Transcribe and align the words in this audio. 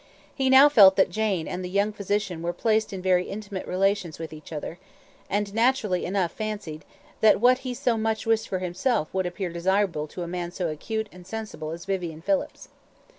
He 0.33 0.49
now 0.49 0.67
felt 0.67 0.95
that 0.95 1.11
Jane 1.11 1.47
and 1.47 1.63
the 1.63 1.69
young 1.69 1.93
physician 1.93 2.41
were 2.41 2.53
placed 2.53 2.91
in 2.91 3.03
very 3.03 3.25
intimate 3.29 3.67
relations 3.67 4.17
with 4.17 4.33
each 4.33 4.51
other, 4.51 4.79
and 5.29 5.47
he 5.49 5.53
naturally 5.53 6.05
enough 6.05 6.31
fancied 6.31 6.85
that 7.19 7.39
what 7.39 7.59
he 7.59 7.75
so 7.75 7.99
much 7.99 8.25
wished 8.25 8.47
for 8.49 8.57
himself 8.57 9.13
would 9.13 9.27
appear 9.27 9.51
desirable 9.53 10.07
to 10.07 10.23
a 10.23 10.27
man 10.27 10.49
so 10.49 10.69
acute 10.69 11.07
and 11.11 11.27
sensible 11.27 11.69
as 11.69 11.85
Vivian 11.85 12.23
Phillips. 12.23 12.69